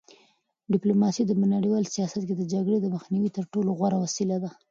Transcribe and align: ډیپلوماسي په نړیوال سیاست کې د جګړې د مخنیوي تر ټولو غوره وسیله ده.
ډیپلوماسي 0.73 1.21
په 1.39 1.45
نړیوال 1.55 1.83
سیاست 1.95 2.21
کې 2.27 2.33
د 2.37 2.43
جګړې 2.53 2.77
د 2.81 2.87
مخنیوي 2.95 3.29
تر 3.37 3.43
ټولو 3.53 3.69
غوره 3.77 3.97
وسیله 4.05 4.37
ده. 4.43 4.49